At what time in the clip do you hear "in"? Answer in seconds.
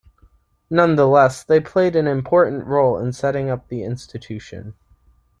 2.97-3.13